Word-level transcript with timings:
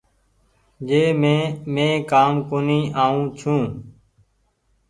جنهن 0.87 1.19
مي 1.23 1.35
مين 1.73 1.93
ڪآم 2.11 2.33
ڪونيٚ 2.49 2.91
آئو 3.03 3.19
ڇون۔ 3.37 3.61